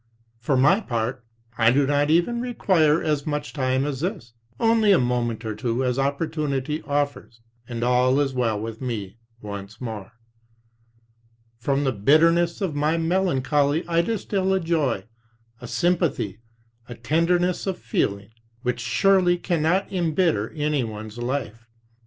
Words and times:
For 0.39 0.57
my 0.57 0.79
part, 0.79 1.23
I 1.59 1.69
do 1.69 1.85
not 1.85 2.09
even 2.09 2.41
require 2.41 3.03
as 3.03 3.27
much 3.27 3.53
time 3.53 3.85
as 3.85 3.99
this. 3.99 4.33
Only 4.59 4.91
a 4.91 4.97
moment 4.97 5.45
or 5.45 5.53
two 5.53 5.83
as 5.83 5.99
opportunity 5.99 6.81
offers, 6.87 7.39
and 7.69 7.83
all 7.83 8.19
is 8.19 8.33
well 8.33 8.59
with 8.59 8.81
me 8.81 9.17
once 9.43 9.79
more. 9.79 10.13
From 11.59 11.83
the 11.83 11.91
bitterness 11.91 12.61
of 12.61 12.73
my 12.73 12.97
melancholy 12.97 13.87
I 13.87 14.01
distil 14.01 14.51
a 14.55 14.59
joy, 14.59 15.03
a 15.61 15.67
sympathy, 15.67 16.39
a 16.89 16.95
tenderness 16.95 17.67
of 17.67 17.77
feeling, 17.77 18.31
which 18.63 18.79
surely 18.79 19.37
cannot 19.37 19.93
embitter 19.93 20.49
anyone's 20.53 21.19
life. 21.19 21.67